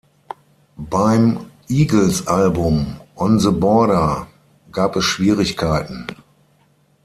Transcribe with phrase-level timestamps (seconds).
[0.77, 4.25] Beim Eagles-Album "On the Border"
[4.71, 6.07] gab es Schwierigkeiten.